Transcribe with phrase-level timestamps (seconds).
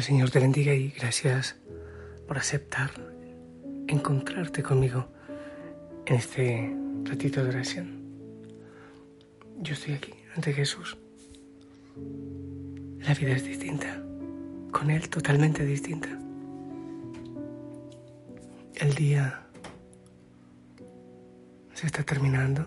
[0.00, 1.56] El Señor te bendiga y gracias
[2.26, 2.90] por aceptar
[3.86, 5.08] encontrarte conmigo
[6.06, 8.00] en este ratito de oración.
[9.58, 10.96] Yo estoy aquí ante Jesús.
[13.00, 14.02] La vida es distinta,
[14.72, 16.08] con Él totalmente distinta.
[18.76, 19.42] El día
[21.74, 22.64] se está terminando,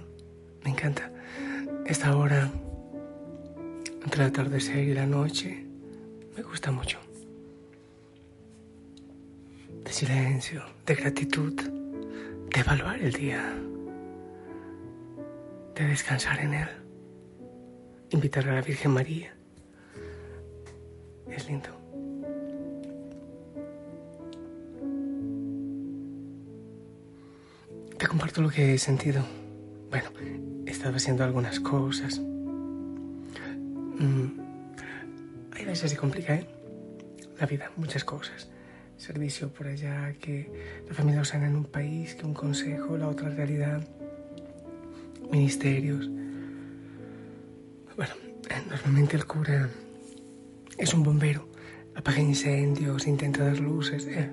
[0.64, 1.12] me encanta.
[1.88, 2.52] Esta hora
[4.03, 5.66] entre el atardecer y la noche,
[6.38, 7.03] me gusta mucho.
[10.06, 13.54] Silencio, de gratitud, de evaluar el día,
[15.76, 16.68] de descansar en él,
[18.09, 19.34] invitar a la Virgen María.
[21.30, 21.70] Es lindo.
[27.98, 29.24] Te comparto lo que he sentido.
[29.90, 30.09] Bueno,
[30.66, 32.22] he estado haciendo algunas cosas
[34.00, 34.40] Mm.
[35.54, 36.48] Hay veces se complica, ¿eh?
[37.40, 38.50] La vida, muchas cosas.
[38.98, 40.50] Servicio por allá, que
[40.88, 43.88] la familia Osana en un país, que un consejo, la otra realidad.
[45.31, 46.09] Ministerios.
[47.96, 48.14] Bueno,
[48.70, 49.70] normalmente el cura
[50.78, 51.48] es un bombero.
[51.96, 54.08] Apaga incendios, intenta dar luces.
[54.08, 54.30] ¿eh?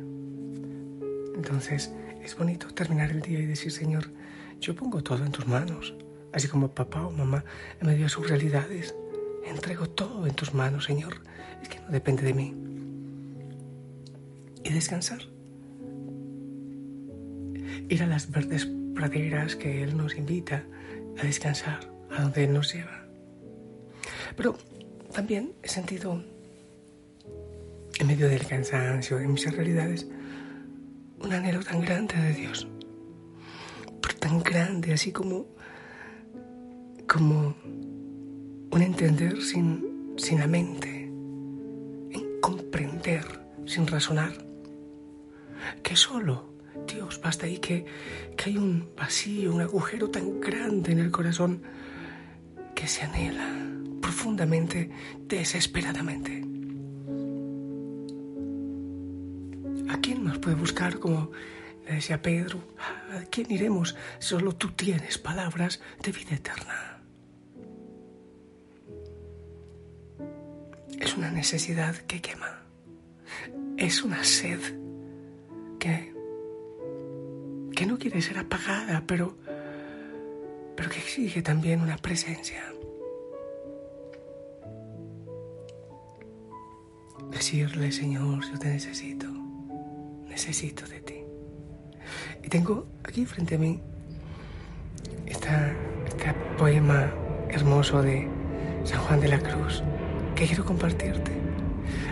[1.34, 4.10] Entonces, es bonito terminar el día y decir, Señor,
[4.60, 5.94] yo pongo todo en tus manos,
[6.32, 7.44] así como papá o mamá
[7.80, 8.94] en medio de sus realidades.
[9.44, 11.22] Entrego todo en tus manos, Señor.
[11.62, 12.69] Es que no depende de mí.
[14.64, 15.20] Y descansar.
[17.88, 20.64] Ir a las verdes praderas que Él nos invita
[21.18, 23.06] a descansar, a donde Él nos lleva.
[24.36, 24.56] Pero
[25.12, 26.22] también he sentido,
[27.98, 30.06] en medio del cansancio, de mis realidades,
[31.22, 32.68] un anhelo tan grande de Dios.
[34.00, 35.46] Pero tan grande, así como,
[37.08, 37.54] como
[38.70, 43.24] un entender sin, sin la mente, en comprender
[43.66, 44.32] sin razonar,
[45.82, 46.54] que solo
[46.86, 47.84] Dios basta y que,
[48.36, 51.62] que hay un vacío, un agujero tan grande en el corazón
[52.74, 53.48] que se anhela
[54.00, 54.90] profundamente,
[55.26, 56.42] desesperadamente.
[59.88, 61.30] ¿A quién nos puede buscar como
[61.86, 62.60] le decía Pedro?
[62.78, 63.96] ¿A quién iremos?
[64.18, 66.90] Solo tú tienes palabras de vida eterna.
[71.00, 72.62] es una necesidad que quema.
[73.76, 74.60] Es una sed
[75.80, 76.12] que,
[77.74, 79.36] que no quiere ser apagada, pero,
[80.76, 82.62] pero que exige también una presencia.
[87.32, 89.26] Decirle, Señor, yo te necesito,
[90.28, 91.24] necesito de ti.
[92.44, 93.80] Y tengo aquí frente a mí
[95.26, 97.10] este poema
[97.48, 98.28] hermoso de
[98.84, 99.82] San Juan de la Cruz
[100.34, 101.32] que quiero compartirte.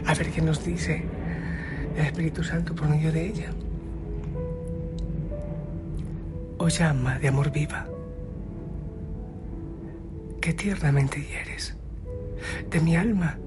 [0.06, 1.17] A ver qué nos dice
[2.02, 3.50] Espíritu Santo por medio de ella.
[6.58, 7.86] Oh llama de amor viva,
[10.40, 11.76] que tiernamente hieres
[12.70, 13.38] de mi alma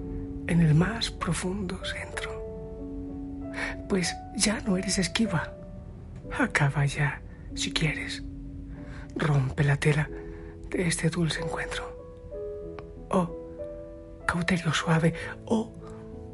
[0.48, 2.32] en el más profundo centro.
[3.88, 5.54] Pues ya no eres esquiva.
[6.38, 7.22] Acaba ya,
[7.54, 8.24] si quieres.
[9.16, 10.10] Rompe la tela
[10.70, 11.84] de este dulce encuentro.
[13.10, 13.30] Oh,
[14.26, 15.14] cauterio suave
[15.46, 15.74] o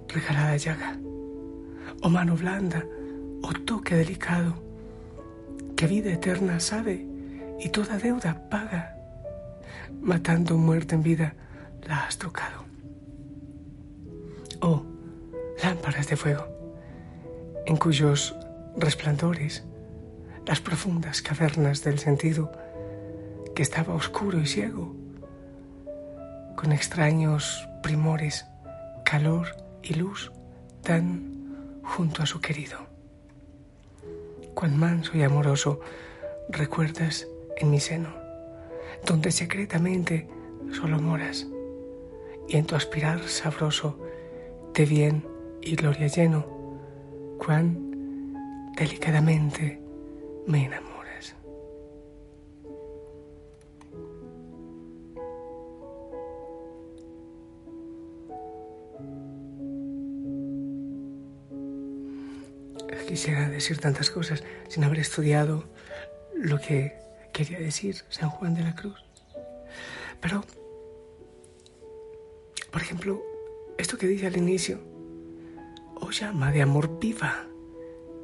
[0.08, 0.98] regalada llaga,
[2.02, 2.86] o mano blanda
[3.42, 4.54] o toque delicado,
[5.76, 7.06] que vida eterna sabe
[7.60, 8.96] y toda deuda paga,
[10.02, 11.34] matando muerte en vida
[11.88, 12.66] la has trocado.
[14.62, 14.84] O
[15.64, 16.48] lámparas de fuego,
[17.66, 18.36] en cuyos
[18.76, 19.64] resplandores
[20.46, 22.52] las profundas cavernas del sentido
[23.56, 24.96] que estaba oscuro y ciego,
[26.56, 28.46] con extraños primores,
[29.04, 29.48] calor
[29.84, 30.32] y luz,
[30.82, 31.37] tan
[31.88, 32.78] junto a su querido.
[34.54, 35.80] Cuán manso y amoroso
[36.50, 38.10] recuerdas en mi seno,
[39.06, 40.28] donde secretamente
[40.72, 41.48] solo moras,
[42.48, 44.00] y en tu aspirar sabroso
[44.74, 45.28] de bien
[45.62, 46.46] y gloria lleno,
[47.38, 49.82] cuán delicadamente
[50.46, 50.87] me enamoras.
[63.08, 65.64] Quisiera decir tantas cosas sin haber estudiado
[66.36, 66.94] lo que
[67.32, 69.02] quería decir San Juan de la Cruz.
[70.20, 70.44] Pero,
[72.70, 73.24] por ejemplo,
[73.78, 74.80] esto que dice al inicio,
[75.96, 77.48] oh llama de amor viva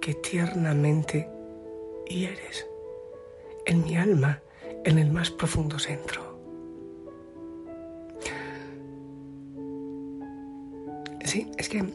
[0.01, 1.29] que tiernamente
[2.05, 2.67] hieres
[3.65, 4.41] en mi alma,
[4.83, 6.37] en el más profundo centro.
[11.23, 11.85] Sí, es que,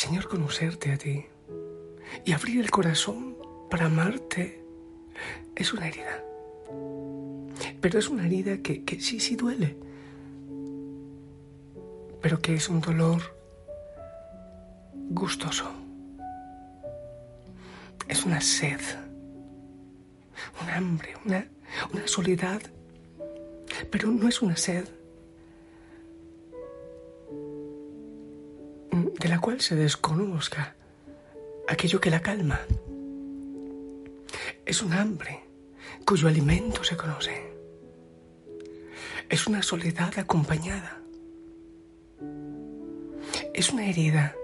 [0.00, 1.26] Señor, conocerte a ti
[2.24, 3.36] y abrir el corazón
[3.68, 4.64] para amarte
[5.54, 6.24] es una herida.
[7.82, 9.76] Pero es una herida que, que sí, sí duele.
[12.22, 13.20] Pero que es un dolor
[15.10, 15.70] gustoso.
[18.08, 18.80] Es una sed,
[20.62, 21.46] un hambre, una,
[21.92, 22.62] una soledad.
[23.90, 24.88] Pero no es una sed
[29.20, 30.74] de la cual se desconozca
[31.68, 32.58] aquello que la calma.
[34.64, 35.40] Es un hambre
[36.06, 37.52] cuyo alimento se conoce.
[39.28, 41.02] Es una soledad acompañada.
[43.52, 44.34] Es una herida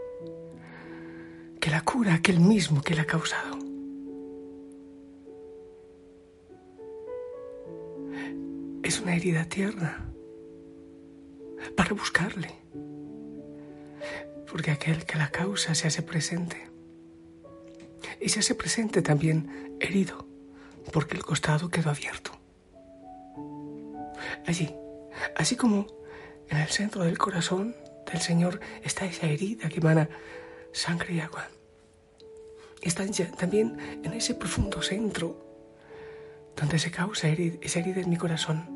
[1.59, 3.59] que la cura aquel mismo que la ha causado.
[8.83, 10.13] Es una herida tierna
[11.75, 12.55] para buscarle,
[14.57, 16.71] porque aquel que la causa se hace presente
[18.19, 20.27] y se hace presente también herido,
[20.95, 22.31] porque el costado quedó abierto.
[24.47, 24.75] Allí,
[25.37, 25.87] así como
[26.49, 27.77] en el centro del corazón
[28.11, 30.09] del Señor está esa herida que emana
[30.73, 31.49] sangre y agua.
[32.81, 33.05] Está
[33.37, 35.37] también en ese profundo centro
[36.57, 38.76] donde se causa esa herida en mi corazón.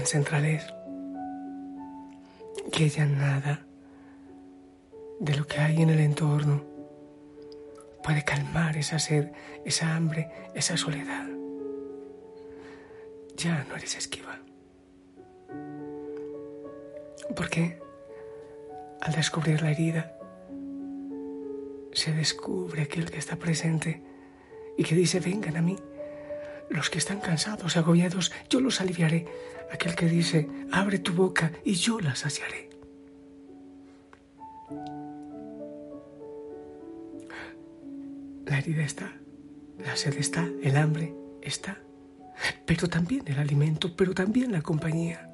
[0.00, 0.64] Tan central es
[2.72, 3.66] que ya nada
[5.18, 6.64] de lo que hay en el entorno
[8.02, 9.30] puede calmar esa sed,
[9.66, 11.28] esa hambre, esa soledad.
[13.36, 14.38] Ya no eres esquiva.
[17.36, 17.78] Porque
[19.02, 20.16] al descubrir la herida,
[21.92, 24.02] se descubre aquel que está presente
[24.78, 25.76] y que dice, vengan a mí.
[26.70, 29.26] Los que están cansados, agobiados, yo los aliviaré.
[29.72, 32.70] Aquel que dice, abre tu boca y yo la saciaré.
[38.46, 39.12] La herida está,
[39.78, 41.78] la sed está, el hambre está,
[42.66, 45.28] pero también el alimento, pero también la compañía,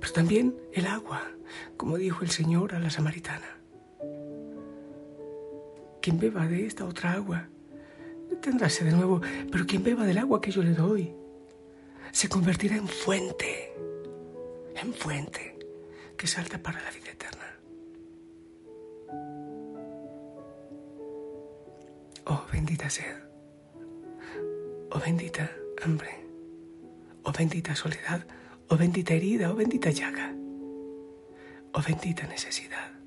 [0.00, 1.22] pero también el agua,
[1.76, 3.56] como dijo el Señor a la samaritana.
[6.00, 7.48] Quien beba de esta otra agua
[8.42, 11.14] tendrá sed de nuevo, pero quien beba del agua que yo le doy
[12.10, 13.72] se convertirá en fuente,
[14.76, 15.56] en fuente
[16.18, 17.58] que salta para la vida eterna.
[22.26, 23.16] Oh bendita sed,
[24.90, 25.50] oh bendita
[25.82, 26.10] hambre,
[27.22, 28.26] oh bendita soledad,
[28.68, 30.34] oh bendita herida, oh bendita llaga,
[31.72, 33.01] oh bendita necesidad.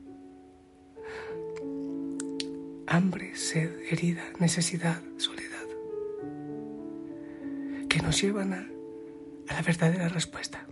[2.95, 5.67] Hambre, sed, herida, necesidad, soledad,
[7.89, 8.65] que nos llevan a,
[9.49, 10.65] a la verdadera respuesta,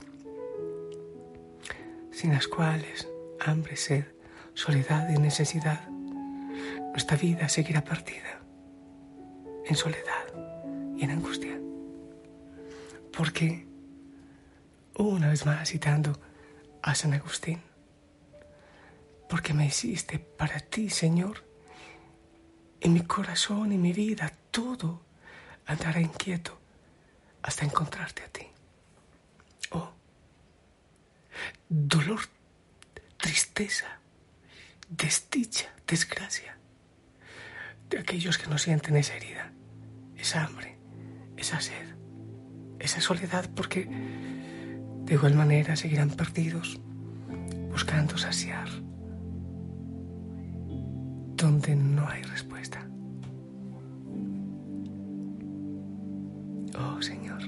[2.12, 3.10] sin las cuales
[3.42, 4.06] hambre, sed,
[4.54, 5.90] soledad y necesidad
[6.94, 8.40] nuestra vida seguirá perdida
[9.66, 10.26] en soledad
[10.96, 11.60] y en angustia.
[13.12, 13.68] Porque,
[14.98, 16.18] una vez más citando
[16.84, 17.60] a San Agustín,
[19.28, 21.52] porque me hiciste para ti, Señor,
[22.84, 25.02] en mi corazón y mi vida todo
[25.66, 26.60] andará inquieto
[27.42, 28.46] hasta encontrarte a ti.
[29.72, 29.92] Oh,
[31.70, 32.20] dolor,
[33.18, 33.88] tristeza,
[34.90, 36.58] desdicha, desgracia
[37.90, 39.52] de aquellos que no sienten esa herida,
[40.18, 40.78] esa hambre,
[41.38, 41.96] esa sed,
[42.80, 43.88] esa soledad, porque
[45.06, 46.80] de igual manera seguirán perdidos,
[47.72, 48.68] buscando saciar
[51.72, 52.86] no hay respuesta.
[56.78, 57.42] Oh Señor,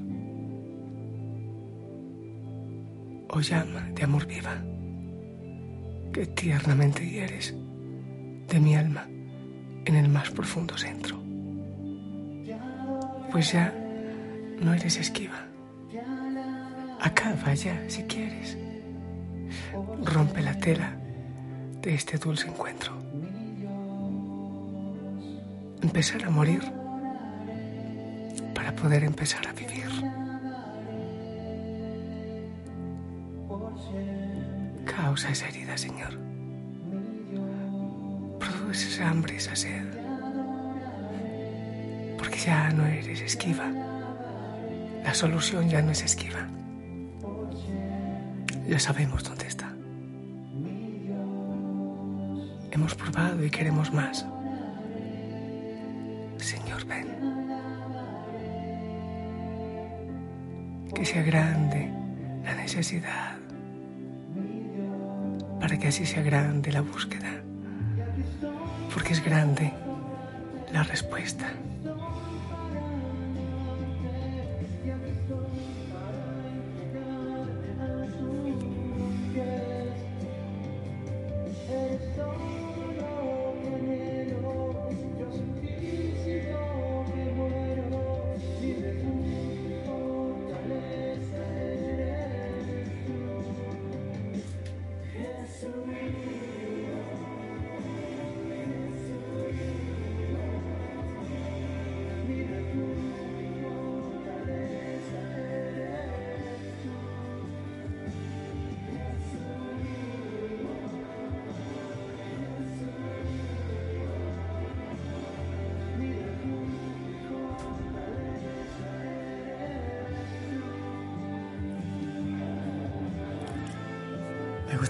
[3.29, 4.63] oh llama de amor viva,
[6.13, 7.53] que tiernamente hieres
[8.47, 9.05] de mi alma
[9.85, 11.21] en el más profundo centro.
[13.31, 13.73] Pues ya
[14.61, 15.45] no eres esquiva.
[17.01, 18.57] Acaba ya, si quieres.
[20.03, 20.97] Rompe la tela
[21.81, 22.93] de este dulce encuentro.
[25.85, 26.63] Empezar a morir
[28.55, 29.85] para poder empezar a vivir.
[34.83, 36.13] Causa esa herida, Señor.
[38.39, 39.85] Produce esa hambre, esa sed.
[42.17, 43.69] Porque ya no eres esquiva.
[45.03, 46.47] La solución ya no es esquiva.
[48.67, 49.71] Ya sabemos dónde está.
[52.71, 54.25] Hemos probado y queremos más.
[60.95, 61.91] Que sea grande
[62.43, 63.35] la necesidad
[65.59, 67.41] para que así sea grande la búsqueda,
[68.93, 69.71] porque es grande
[70.71, 71.51] la respuesta.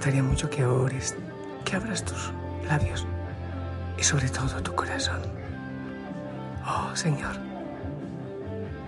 [0.06, 1.16] Gustaría mucho que ores,
[1.64, 2.32] que abras tus
[2.70, 3.08] labios
[3.98, 5.20] y sobre todo tu corazón.
[6.64, 7.36] Oh Señor,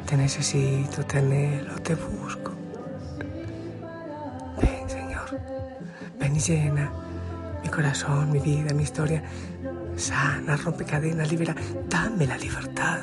[0.06, 2.52] te necesito, te anhelo, te busco.
[4.62, 5.42] Ven Señor,
[6.20, 6.92] ven y llena
[7.64, 9.24] mi corazón, mi vida, mi historia.
[9.96, 11.56] Sana, rompe cadenas, libera,
[11.90, 13.00] dame la libertad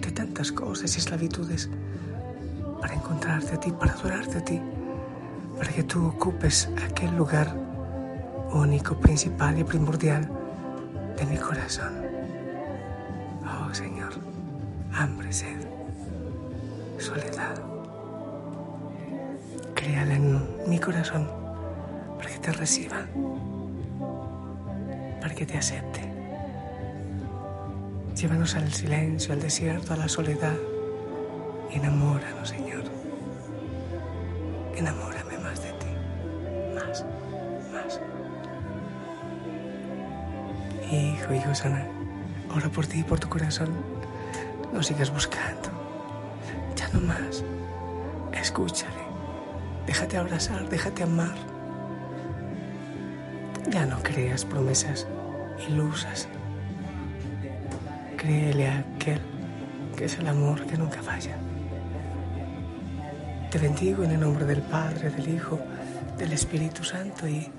[0.00, 1.70] de tantas cosas y esclavitudes
[2.80, 4.60] para encontrarte a ti, para adorarte a ti
[5.62, 7.54] para que tú ocupes aquel lugar
[8.52, 10.28] único, principal y primordial
[11.16, 12.04] de mi corazón.
[13.44, 14.12] Oh Señor,
[14.92, 15.60] hambre, sed,
[16.98, 17.54] soledad.
[19.76, 21.30] Créala en mi corazón
[22.16, 23.06] para que te reciba,
[25.20, 26.00] para que te acepte.
[28.16, 30.56] Llévanos al silencio, al desierto, a la soledad
[31.70, 32.82] enamóranos, Señor.
[34.74, 35.21] Enamórame
[40.92, 41.86] Hijo, hijo sana,
[42.54, 43.70] ora por ti y por tu corazón.
[44.74, 45.70] No sigas buscando,
[46.76, 47.42] ya no más.
[48.34, 49.02] Escúchale,
[49.86, 51.34] déjate abrazar, déjate amar.
[53.70, 55.06] Ya no creas promesas
[55.66, 56.28] ilusas.
[58.18, 59.22] Créele a aquel
[59.96, 61.38] que es el amor que nunca falla.
[63.50, 65.58] Te bendigo en el nombre del Padre, del Hijo,
[66.18, 67.50] del Espíritu Santo y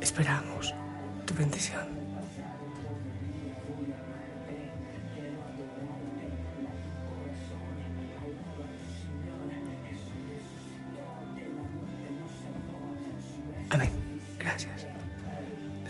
[0.00, 0.74] esperamos
[1.26, 1.89] tu bendición.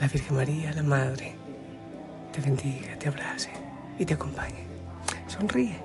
[0.00, 1.35] La Virgen María, la Madre,
[2.33, 3.50] te bendiga, te abrace
[3.99, 4.64] y te acompañe.
[5.26, 5.76] Sonríe.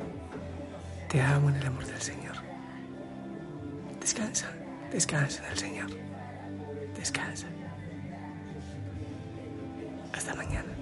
[1.10, 2.36] Te amo en el amor del Señor.
[4.00, 4.48] Descansa,
[4.90, 5.90] descansa en el Señor.
[6.98, 7.48] Descansa.
[10.14, 10.75] Hasta mañana.